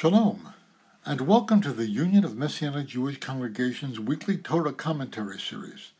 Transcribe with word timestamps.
Shalom, 0.00 0.54
and 1.04 1.22
welcome 1.22 1.60
to 1.60 1.72
the 1.72 1.88
Union 1.88 2.24
of 2.24 2.36
Messianic 2.36 2.86
Jewish 2.86 3.18
Congregations 3.18 3.98
weekly 3.98 4.36
Torah 4.36 4.72
commentary 4.72 5.40
series. 5.40 5.90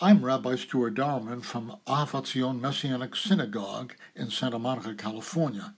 I'm 0.00 0.24
Rabbi 0.24 0.56
Stuart 0.56 0.96
Dauermann 0.96 1.44
from 1.44 1.76
Ahavat 1.86 2.26
Zion 2.26 2.60
Messianic 2.60 3.14
Synagogue 3.14 3.94
in 4.16 4.32
Santa 4.32 4.58
Monica, 4.58 4.96
California. 4.96 5.74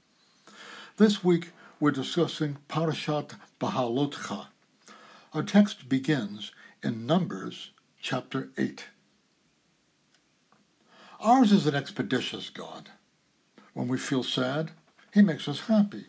This 0.96 1.22
week 1.22 1.50
we're 1.78 1.90
discussing 1.90 2.56
Parashat 2.70 3.34
Bahalotcha. 3.60 4.46
Our 5.34 5.42
text 5.42 5.90
begins 5.90 6.52
in 6.82 7.04
Numbers 7.04 7.72
chapter 8.00 8.48
8. 8.56 8.86
Ours 11.20 11.52
is 11.52 11.66
an 11.66 11.74
expeditious 11.74 12.48
God. 12.48 12.88
When 13.74 13.88
we 13.88 13.98
feel 13.98 14.22
sad, 14.22 14.70
he 15.12 15.20
makes 15.20 15.46
us 15.46 15.66
happy. 15.66 16.06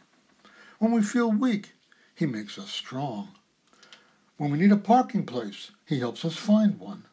When 0.84 0.92
we 0.92 1.02
feel 1.02 1.32
weak, 1.32 1.76
he 2.14 2.26
makes 2.26 2.60
us 2.60 2.70
strong. 2.70 3.30
When 4.36 4.52
we 4.52 4.58
need 4.58 4.74
a 4.74 4.76
parking 4.76 5.26
place, 5.26 5.72
he 5.86 6.00
helps 6.00 6.26
us 6.26 6.36
find 6.36 6.78
one. 6.78 7.06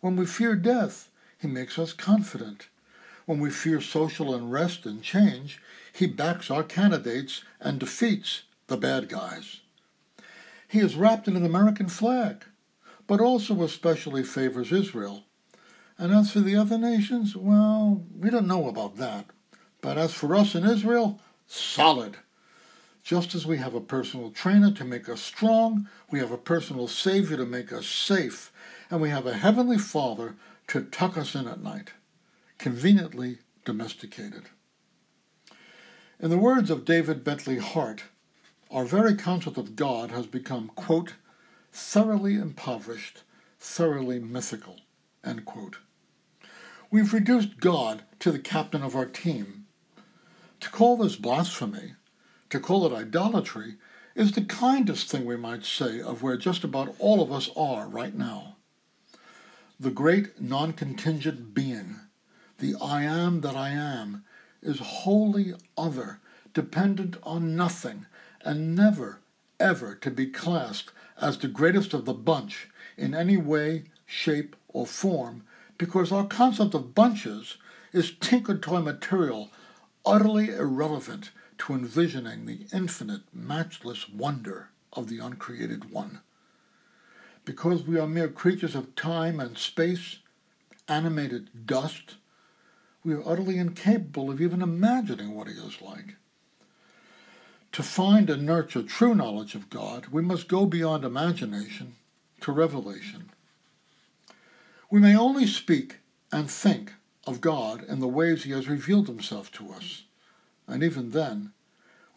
When 0.00 0.14
we 0.14 0.26
fear 0.26 0.54
death, 0.54 1.10
he 1.36 1.48
makes 1.48 1.76
us 1.76 1.92
confident. 1.92 2.68
When 3.26 3.40
we 3.40 3.50
fear 3.50 3.80
social 3.80 4.32
unrest 4.32 4.86
and 4.86 5.02
change, 5.02 5.60
he 5.92 6.06
backs 6.06 6.52
our 6.52 6.62
candidates 6.62 7.42
and 7.58 7.80
defeats 7.80 8.44
the 8.68 8.76
bad 8.76 9.08
guys. 9.08 9.58
He 10.68 10.78
is 10.78 10.94
wrapped 10.94 11.26
in 11.26 11.34
an 11.34 11.44
American 11.44 11.88
flag, 11.88 12.44
but 13.08 13.20
also 13.20 13.64
especially 13.64 14.22
favors 14.22 14.70
Israel. 14.70 15.24
And 15.98 16.12
as 16.12 16.30
for 16.30 16.38
the 16.38 16.54
other 16.54 16.78
nations, 16.78 17.34
well, 17.34 18.04
we 18.16 18.30
don't 18.30 18.46
know 18.46 18.68
about 18.68 18.98
that. 18.98 19.26
But 19.80 19.98
as 19.98 20.14
for 20.14 20.36
us 20.36 20.54
in 20.54 20.62
Israel, 20.62 21.18
solid. 21.48 22.18
Just 23.02 23.34
as 23.34 23.46
we 23.46 23.56
have 23.58 23.74
a 23.74 23.80
personal 23.80 24.30
trainer 24.30 24.70
to 24.72 24.84
make 24.84 25.08
us 25.08 25.20
strong, 25.20 25.88
we 26.10 26.18
have 26.18 26.30
a 26.30 26.38
personal 26.38 26.86
Savior 26.86 27.36
to 27.36 27.46
make 27.46 27.72
us 27.72 27.86
safe, 27.86 28.52
and 28.90 29.00
we 29.00 29.10
have 29.10 29.26
a 29.26 29.34
Heavenly 29.34 29.78
Father 29.78 30.36
to 30.68 30.82
tuck 30.82 31.16
us 31.16 31.34
in 31.34 31.48
at 31.48 31.62
night, 31.62 31.92
conveniently 32.58 33.38
domesticated. 33.64 34.44
In 36.20 36.30
the 36.30 36.38
words 36.38 36.70
of 36.70 36.84
David 36.84 37.24
Bentley 37.24 37.58
Hart, 37.58 38.04
our 38.70 38.84
very 38.84 39.16
concept 39.16 39.56
of 39.56 39.74
God 39.74 40.10
has 40.10 40.26
become, 40.26 40.70
quote, 40.76 41.14
thoroughly 41.72 42.34
impoverished, 42.34 43.22
thoroughly 43.58 44.18
mythical, 44.18 44.76
end 45.24 45.44
quote. 45.46 45.78
We've 46.90 47.14
reduced 47.14 47.60
God 47.60 48.02
to 48.18 48.30
the 48.30 48.38
captain 48.38 48.82
of 48.82 48.94
our 48.94 49.06
team. 49.06 49.66
To 50.60 50.70
call 50.70 50.96
this 50.96 51.16
blasphemy 51.16 51.94
to 52.50 52.60
call 52.60 52.84
it 52.86 52.92
idolatry 52.92 53.76
is 54.14 54.32
the 54.32 54.42
kindest 54.42 55.08
thing 55.08 55.24
we 55.24 55.36
might 55.36 55.64
say 55.64 56.00
of 56.00 56.22
where 56.22 56.36
just 56.36 56.64
about 56.64 56.94
all 56.98 57.22
of 57.22 57.32
us 57.32 57.48
are 57.56 57.88
right 57.88 58.14
now. 58.14 58.56
The 59.78 59.90
great 59.90 60.40
non 60.40 60.72
contingent 60.72 61.54
being, 61.54 62.00
the 62.58 62.74
I 62.82 63.04
am 63.04 63.40
that 63.40 63.56
I 63.56 63.70
am, 63.70 64.24
is 64.62 64.80
wholly 64.80 65.54
other, 65.78 66.20
dependent 66.52 67.16
on 67.22 67.56
nothing, 67.56 68.06
and 68.44 68.74
never, 68.74 69.20
ever 69.58 69.94
to 69.94 70.10
be 70.10 70.26
classed 70.26 70.90
as 71.20 71.38
the 71.38 71.48
greatest 71.48 71.94
of 71.94 72.04
the 72.04 72.12
bunch 72.12 72.68
in 72.96 73.14
any 73.14 73.36
way, 73.36 73.84
shape, 74.04 74.56
or 74.68 74.86
form, 74.86 75.44
because 75.78 76.12
our 76.12 76.26
concept 76.26 76.74
of 76.74 76.94
bunches 76.94 77.56
is 77.92 78.12
tinker 78.20 78.58
toy 78.58 78.80
material, 78.80 79.50
utterly 80.04 80.50
irrelevant 80.50 81.30
to 81.60 81.74
envisioning 81.74 82.46
the 82.46 82.66
infinite, 82.72 83.20
matchless 83.34 84.08
wonder 84.08 84.70
of 84.94 85.08
the 85.08 85.18
uncreated 85.18 85.90
one. 85.90 86.20
Because 87.44 87.82
we 87.82 87.98
are 87.98 88.06
mere 88.06 88.28
creatures 88.28 88.74
of 88.74 88.94
time 88.94 89.38
and 89.38 89.58
space, 89.58 90.20
animated 90.88 91.66
dust, 91.66 92.16
we 93.04 93.12
are 93.12 93.28
utterly 93.28 93.58
incapable 93.58 94.30
of 94.30 94.40
even 94.40 94.62
imagining 94.62 95.34
what 95.34 95.48
he 95.48 95.54
is 95.54 95.82
like. 95.82 96.16
To 97.72 97.82
find 97.82 98.30
and 98.30 98.46
nurture 98.46 98.82
true 98.82 99.14
knowledge 99.14 99.54
of 99.54 99.68
God, 99.68 100.06
we 100.10 100.22
must 100.22 100.48
go 100.48 100.64
beyond 100.64 101.04
imagination 101.04 101.96
to 102.40 102.52
revelation. 102.52 103.30
We 104.90 104.98
may 104.98 105.14
only 105.14 105.46
speak 105.46 105.98
and 106.32 106.50
think 106.50 106.94
of 107.26 107.42
God 107.42 107.84
in 107.84 108.00
the 108.00 108.08
ways 108.08 108.44
he 108.44 108.52
has 108.52 108.66
revealed 108.66 109.08
himself 109.08 109.52
to 109.52 109.70
us 109.72 110.04
and 110.70 110.82
even 110.82 111.10
then, 111.10 111.52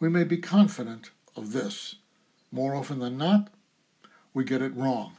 we 0.00 0.08
may 0.08 0.24
be 0.24 0.38
confident 0.38 1.10
of 1.36 1.52
this. 1.52 1.96
More 2.52 2.74
often 2.74 3.00
than 3.00 3.18
not, 3.18 3.48
we 4.32 4.44
get 4.44 4.62
it 4.62 4.76
wrong. 4.76 5.16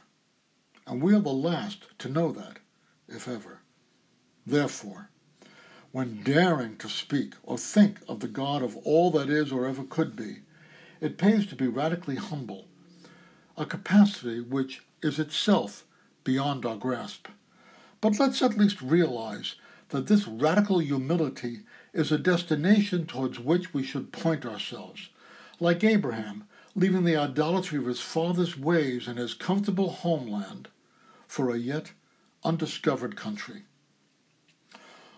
And 0.86 1.02
we 1.02 1.14
are 1.14 1.20
the 1.20 1.30
last 1.30 1.86
to 1.98 2.08
know 2.08 2.32
that, 2.32 2.58
if 3.08 3.28
ever. 3.28 3.60
Therefore, 4.46 5.10
when 5.92 6.22
daring 6.22 6.76
to 6.76 6.88
speak 6.88 7.34
or 7.42 7.58
think 7.58 7.98
of 8.08 8.20
the 8.20 8.28
God 8.28 8.62
of 8.62 8.76
all 8.84 9.10
that 9.12 9.28
is 9.28 9.50
or 9.50 9.66
ever 9.66 9.82
could 9.82 10.14
be, 10.14 10.40
it 11.00 11.18
pays 11.18 11.46
to 11.46 11.56
be 11.56 11.66
radically 11.66 12.16
humble, 12.16 12.66
a 13.56 13.66
capacity 13.66 14.40
which 14.40 14.82
is 15.02 15.18
itself 15.18 15.84
beyond 16.24 16.64
our 16.64 16.76
grasp. 16.76 17.28
But 18.00 18.18
let's 18.18 18.42
at 18.42 18.58
least 18.58 18.80
realize 18.82 19.56
that 19.88 20.06
this 20.06 20.26
radical 20.26 20.78
humility 20.78 21.60
is 21.96 22.12
a 22.12 22.18
destination 22.18 23.06
towards 23.06 23.40
which 23.40 23.72
we 23.72 23.82
should 23.82 24.12
point 24.12 24.44
ourselves. 24.44 25.08
Like 25.58 25.82
Abraham, 25.82 26.44
leaving 26.74 27.04
the 27.04 27.16
idolatry 27.16 27.78
of 27.78 27.86
his 27.86 28.00
father's 28.00 28.58
ways 28.58 29.08
and 29.08 29.18
his 29.18 29.32
comfortable 29.32 29.88
homeland 29.88 30.68
for 31.26 31.50
a 31.50 31.56
yet 31.56 31.92
undiscovered 32.44 33.16
country. 33.16 33.62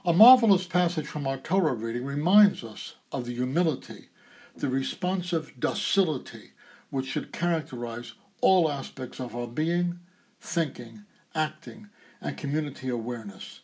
A 0.05 0.13
marvelous 0.13 0.67
passage 0.69 1.09
from 1.09 1.27
our 1.27 1.37
Torah 1.37 1.75
reading 1.75 2.05
reminds 2.05 2.63
us 2.63 2.95
of 3.11 3.27
the 3.27 3.35
humility, 3.35 4.09
the 4.55 4.69
responsive 4.69 5.53
docility 5.59 6.53
which 6.91 7.07
should 7.07 7.33
characterize 7.33 8.15
all 8.41 8.71
aspects 8.71 9.19
of 9.19 9.35
our 9.35 9.49
being, 9.49 9.99
thinking, 10.41 11.03
acting, 11.35 11.89
and 12.21 12.37
community 12.37 12.89
awareness. 12.89 13.61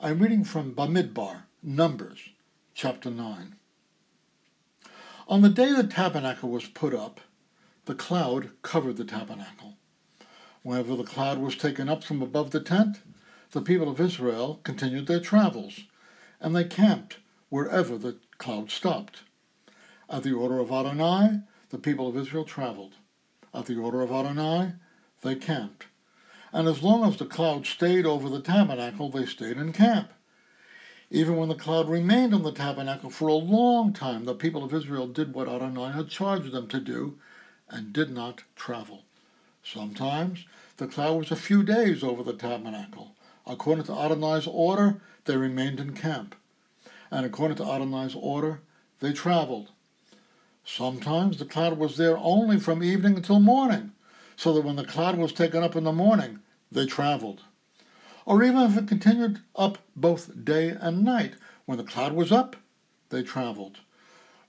I'm 0.00 0.18
reading 0.18 0.42
from 0.42 0.74
Bamidbar, 0.74 1.44
Numbers, 1.62 2.30
chapter 2.80 3.10
9. 3.10 3.56
On 5.26 5.42
the 5.42 5.48
day 5.48 5.72
the 5.72 5.82
tabernacle 5.82 6.48
was 6.48 6.66
put 6.66 6.94
up, 6.94 7.20
the 7.86 7.94
cloud 7.96 8.50
covered 8.62 8.96
the 8.96 9.04
tabernacle. 9.04 9.74
Whenever 10.62 10.94
the 10.94 11.02
cloud 11.02 11.38
was 11.38 11.56
taken 11.56 11.88
up 11.88 12.04
from 12.04 12.22
above 12.22 12.52
the 12.52 12.60
tent, 12.60 13.00
the 13.50 13.62
people 13.62 13.88
of 13.88 14.00
Israel 14.00 14.60
continued 14.62 15.08
their 15.08 15.18
travels, 15.18 15.86
and 16.38 16.54
they 16.54 16.62
camped 16.62 17.18
wherever 17.48 17.98
the 17.98 18.18
cloud 18.38 18.70
stopped. 18.70 19.22
At 20.08 20.22
the 20.22 20.34
order 20.34 20.60
of 20.60 20.70
Adonai, 20.70 21.40
the 21.70 21.78
people 21.78 22.06
of 22.06 22.16
Israel 22.16 22.44
traveled. 22.44 22.94
At 23.52 23.66
the 23.66 23.76
order 23.76 24.02
of 24.02 24.12
Adonai, 24.12 24.74
they 25.22 25.34
camped. 25.34 25.86
And 26.52 26.68
as 26.68 26.84
long 26.84 27.08
as 27.08 27.16
the 27.16 27.26
cloud 27.26 27.66
stayed 27.66 28.06
over 28.06 28.28
the 28.28 28.40
tabernacle, 28.40 29.10
they 29.10 29.26
stayed 29.26 29.56
in 29.56 29.72
camp. 29.72 30.12
Even 31.10 31.36
when 31.36 31.48
the 31.48 31.54
cloud 31.54 31.88
remained 31.88 32.34
on 32.34 32.42
the 32.42 32.52
tabernacle 32.52 33.08
for 33.08 33.28
a 33.28 33.34
long 33.34 33.94
time, 33.94 34.26
the 34.26 34.34
people 34.34 34.62
of 34.62 34.74
Israel 34.74 35.06
did 35.06 35.32
what 35.32 35.48
Adonai 35.48 35.92
had 35.92 36.10
charged 36.10 36.52
them 36.52 36.68
to 36.68 36.80
do 36.80 37.16
and 37.70 37.94
did 37.94 38.10
not 38.10 38.42
travel. 38.56 39.04
Sometimes 39.64 40.44
the 40.76 40.86
cloud 40.86 41.16
was 41.16 41.30
a 41.30 41.36
few 41.36 41.62
days 41.62 42.02
over 42.04 42.22
the 42.22 42.34
tabernacle. 42.34 43.14
According 43.46 43.84
to 43.84 43.98
Adonai's 43.98 44.46
order, 44.46 45.00
they 45.24 45.36
remained 45.36 45.80
in 45.80 45.94
camp. 45.94 46.34
And 47.10 47.24
according 47.24 47.56
to 47.56 47.64
Adonai's 47.64 48.14
order, 48.14 48.60
they 49.00 49.14
traveled. 49.14 49.70
Sometimes 50.66 51.38
the 51.38 51.46
cloud 51.46 51.78
was 51.78 51.96
there 51.96 52.18
only 52.18 52.60
from 52.60 52.82
evening 52.82 53.16
until 53.16 53.40
morning, 53.40 53.92
so 54.36 54.52
that 54.52 54.64
when 54.64 54.76
the 54.76 54.84
cloud 54.84 55.16
was 55.16 55.32
taken 55.32 55.62
up 55.62 55.74
in 55.74 55.84
the 55.84 55.92
morning, 55.92 56.40
they 56.70 56.84
traveled 56.84 57.40
or 58.28 58.44
even 58.44 58.60
if 58.60 58.76
it 58.76 58.86
continued 58.86 59.40
up 59.56 59.78
both 59.96 60.44
day 60.44 60.68
and 60.68 61.02
night. 61.02 61.32
When 61.64 61.78
the 61.78 61.84
cloud 61.84 62.12
was 62.12 62.30
up, 62.30 62.56
they 63.08 63.22
traveled. 63.22 63.78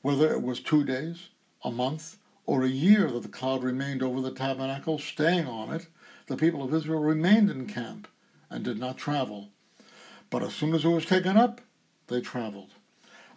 Whether 0.02 0.34
it 0.34 0.42
was 0.42 0.60
two 0.60 0.84
days, 0.84 1.30
a 1.64 1.72
month, 1.72 2.18
or 2.46 2.64
a 2.64 2.68
year 2.68 3.10
that 3.10 3.24
the 3.24 3.30
cloud 3.30 3.64
remained 3.64 4.04
over 4.04 4.20
the 4.20 4.34
tabernacle, 4.34 5.00
staying 5.00 5.48
on 5.48 5.74
it, 5.74 5.88
the 6.28 6.36
people 6.36 6.62
of 6.62 6.74
Israel 6.74 7.00
remained 7.00 7.50
in 7.50 7.68
camp 7.68 8.10
and 8.50 8.66
did 8.66 8.78
not 8.78 8.98
travel. 8.98 9.48
But 10.30 10.44
as 10.44 10.54
soon 10.54 10.76
as 10.76 10.84
it 10.84 10.90
was 10.90 11.06
taken 11.06 11.38
up, 11.38 11.62
they 12.08 12.20
traveled. 12.20 12.74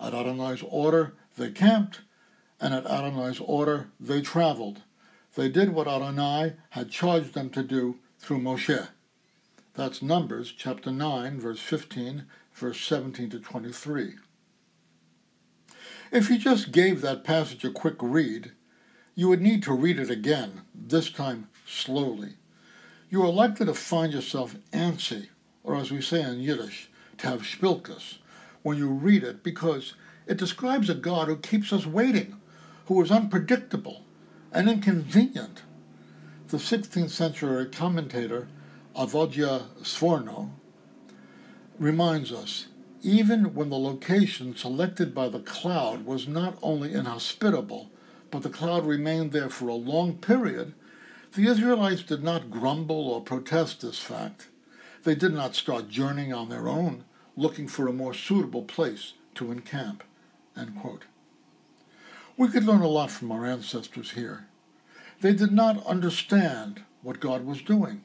At 0.00 0.12
Adonai's 0.12 0.65
order, 0.69 1.15
they 1.39 1.53
camped, 1.53 2.00
and 2.61 2.75
at 2.75 2.87
Adonai's 2.87 3.39
order, 3.39 3.91
they 4.00 4.21
traveled. 4.21 4.83
They 5.37 5.49
did 5.49 5.71
what 5.73 5.87
Adonai 5.87 6.55
had 6.71 6.91
charged 6.91 7.35
them 7.35 7.49
to 7.50 7.62
do 7.62 7.99
through 8.19 8.41
Moshe. 8.41 8.89
That's 9.75 10.03
Numbers 10.03 10.53
chapter 10.55 10.91
9, 10.91 11.41
verse 11.41 11.59
15, 11.59 12.27
verse 12.53 12.79
17 12.79 13.31
to 13.31 13.39
23. 13.39 14.17
If 16.11 16.29
you 16.29 16.37
just 16.37 16.73
gave 16.73 17.01
that 17.01 17.25
passage 17.25 17.65
a 17.65 17.71
quick 17.71 17.95
read, 18.03 18.53
you 19.15 19.29
would 19.29 19.41
need 19.41 19.63
to 19.63 19.73
read 19.73 19.99
it 19.99 20.11
again, 20.11 20.61
this 20.75 21.11
time 21.11 21.49
slowly. 21.67 22.35
You 23.09 23.23
are 23.23 23.33
likely 23.33 23.65
to 23.65 23.73
find 23.73 24.13
yourself 24.13 24.57
antsy, 24.75 25.29
or 25.65 25.77
as 25.77 25.91
we 25.91 26.03
say 26.03 26.21
in 26.21 26.41
Yiddish, 26.41 26.91
to 27.17 27.29
have 27.29 27.41
spilkus, 27.41 28.19
when 28.63 28.77
you 28.77 28.91
read 28.91 29.25
it 29.25 29.43
because 29.43 29.95
it 30.27 30.37
describes 30.37 30.91
a 30.91 30.95
God 30.95 31.29
who 31.29 31.37
keeps 31.39 31.73
us 31.73 31.87
waiting, 31.87 32.37
who 32.89 33.03
is 33.03 33.11
unpredictable 33.11 34.03
and 34.53 34.69
inconvenient. 34.69 35.63
The 36.49 36.59
16th 36.59 37.09
century 37.09 37.65
commentator 37.71 38.49
Ovadia 38.94 39.69
Sforno 39.83 40.50
reminds 41.79 42.31
us 42.31 42.67
even 43.03 43.55
when 43.55 43.71
the 43.71 43.79
location 43.79 44.55
selected 44.55 45.15
by 45.15 45.29
the 45.29 45.41
cloud 45.41 46.05
was 46.05 46.29
not 46.29 46.56
only 46.62 46.93
inhospitable, 46.93 47.91
but 48.31 48.43
the 48.43 48.50
cloud 48.50 48.87
remained 48.87 49.33
there 49.33 49.49
for 49.49 49.69
a 49.69 49.75
long 49.75 50.17
period, 50.19 50.75
the 51.35 51.47
Israelites 51.47 52.03
did 52.03 52.23
not 52.23 52.50
grumble 52.50 53.09
or 53.09 53.21
protest 53.21 53.81
this 53.81 53.99
fact. 53.99 54.49
They 55.05 55.15
did 55.15 55.33
not 55.33 55.56
start 55.56 55.89
journeying 55.89 56.33
on 56.33 56.49
their 56.49 56.69
own, 56.69 57.05
looking 57.37 57.67
for 57.67 57.89
a 57.89 57.93
more 57.93 58.15
suitable 58.15 58.62
place 58.62 59.15
to 59.35 59.50
encamp. 59.50 60.05
We 62.37 62.49
could 62.49 62.65
learn 62.65 62.83
a 62.83 62.89
lot 62.89 63.11
from 63.11 63.33
our 63.33 63.47
ancestors 63.47 64.12
here. 64.12 64.47
They 65.21 65.33
did 65.33 65.53
not 65.53 65.85
understand 65.87 66.83
what 67.03 67.21
God 67.21 67.47
was 67.47 67.62
doing, 67.62 68.05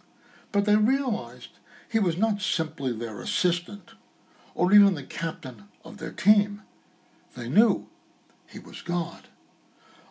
but 0.57 0.65
they 0.65 0.75
realized 0.75 1.49
he 1.87 1.99
was 1.99 2.17
not 2.17 2.41
simply 2.41 2.91
their 2.91 3.21
assistant 3.21 3.91
or 4.55 4.73
even 4.73 4.95
the 4.95 5.03
captain 5.03 5.65
of 5.85 5.99
their 5.99 6.11
team. 6.11 6.63
They 7.35 7.47
knew 7.47 7.85
he 8.47 8.57
was 8.57 8.81
God, 8.81 9.27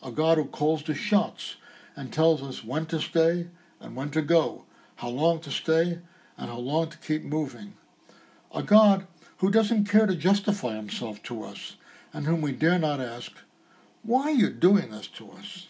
a 0.01 0.13
God 0.13 0.39
who 0.39 0.45
calls 0.45 0.85
the 0.85 0.95
shots 0.95 1.57
and 1.97 2.13
tells 2.13 2.45
us 2.45 2.63
when 2.63 2.87
to 2.87 3.01
stay 3.01 3.49
and 3.81 3.97
when 3.97 4.11
to 4.11 4.23
go, 4.23 4.67
how 4.95 5.09
long 5.09 5.41
to 5.41 5.51
stay 5.51 5.99
and 6.39 6.49
how 6.49 6.59
long 6.59 6.91
to 6.91 6.99
keep 6.99 7.25
moving. 7.25 7.75
A 8.55 8.63
God 8.63 9.09
who 9.39 9.51
doesn't 9.51 9.91
care 9.91 10.07
to 10.07 10.15
justify 10.15 10.77
himself 10.77 11.21
to 11.25 11.43
us 11.43 11.75
and 12.13 12.25
whom 12.25 12.41
we 12.41 12.53
dare 12.53 12.79
not 12.79 13.01
ask, 13.01 13.33
Why 14.05 14.23
are 14.23 14.31
you 14.31 14.51
doing 14.51 14.93
this 14.93 15.09
to 15.09 15.29
us? 15.33 15.67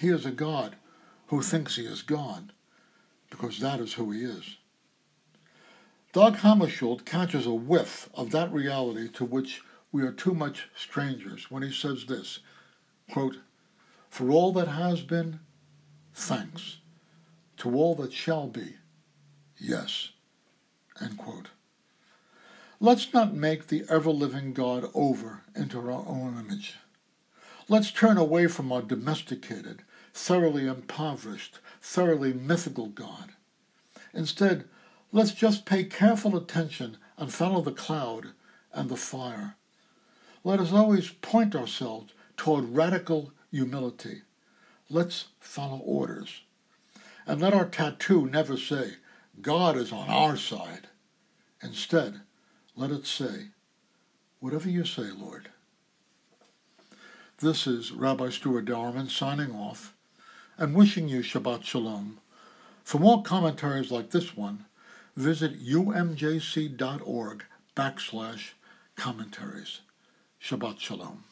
He 0.00 0.08
is 0.08 0.26
a 0.26 0.32
God 0.32 0.74
who 1.28 1.40
thinks 1.40 1.76
he 1.76 1.86
is 1.86 2.02
God, 2.02 2.50
because 3.30 3.58
that 3.60 3.80
is 3.80 3.94
who 3.94 4.10
he 4.10 4.24
is. 4.24 4.56
Dag 6.12 6.34
Hammarskjöld 6.34 7.04
catches 7.04 7.46
a 7.46 7.52
whiff 7.52 8.08
of 8.14 8.30
that 8.30 8.52
reality 8.52 9.08
to 9.08 9.24
which 9.24 9.62
we 9.92 10.02
are 10.02 10.12
too 10.12 10.34
much 10.34 10.68
strangers 10.74 11.50
when 11.50 11.62
he 11.62 11.72
says 11.72 12.06
this, 12.06 12.40
quote, 13.10 13.36
For 14.08 14.30
all 14.30 14.52
that 14.52 14.68
has 14.68 15.02
been, 15.02 15.40
thanks. 16.14 16.78
To 17.58 17.74
all 17.74 17.94
that 17.96 18.12
shall 18.12 18.48
be, 18.48 18.76
yes. 19.58 20.10
End 21.00 21.18
quote. 21.18 21.48
Let's 22.80 23.12
not 23.14 23.34
make 23.34 23.68
the 23.68 23.84
ever-living 23.88 24.52
God 24.52 24.90
over 24.94 25.42
into 25.54 25.78
our 25.78 25.90
own 25.90 26.38
image. 26.38 26.76
Let's 27.68 27.90
turn 27.90 28.18
away 28.18 28.46
from 28.46 28.70
our 28.70 28.82
domesticated, 28.82 29.82
thoroughly 30.16 30.66
impoverished, 30.66 31.58
thoroughly 31.80 32.32
mythical 32.32 32.86
God. 32.86 33.32
Instead, 34.12 34.64
Let's 35.16 35.32
just 35.32 35.64
pay 35.64 35.84
careful 35.84 36.36
attention 36.36 36.98
and 37.16 37.32
follow 37.32 37.62
the 37.62 37.72
cloud 37.72 38.32
and 38.74 38.90
the 38.90 38.96
fire. 38.98 39.56
Let 40.44 40.60
us 40.60 40.72
always 40.72 41.08
point 41.08 41.56
ourselves 41.56 42.12
toward 42.36 42.76
radical 42.76 43.32
humility. 43.50 44.22
Let's 44.90 45.28
follow 45.40 45.78
orders. 45.78 46.42
And 47.26 47.40
let 47.40 47.54
our 47.54 47.64
tattoo 47.64 48.26
never 48.26 48.58
say, 48.58 48.96
God 49.40 49.76
is 49.76 49.90
on 49.90 50.10
our 50.10 50.36
side. 50.36 50.88
Instead, 51.62 52.20
let 52.76 52.90
it 52.90 53.06
say, 53.06 53.48
whatever 54.40 54.68
you 54.68 54.84
say, 54.84 55.10
Lord. 55.16 55.48
This 57.38 57.66
is 57.66 57.90
Rabbi 57.90 58.28
Stuart 58.28 58.66
Dauermann 58.66 59.10
signing 59.10 59.52
off 59.52 59.95
and 60.58 60.74
wishing 60.74 61.08
you 61.08 61.20
Shabbat 61.20 61.64
Shalom. 61.64 62.18
For 62.84 62.98
more 62.98 63.22
commentaries 63.22 63.90
like 63.90 64.10
this 64.10 64.36
one, 64.36 64.64
visit 65.16 65.62
umjc.org 65.62 67.44
backslash 67.76 68.50
commentaries. 68.96 69.80
Shabbat 70.40 70.80
Shalom. 70.80 71.24